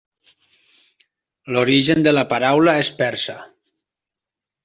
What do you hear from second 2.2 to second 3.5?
paraula és persa.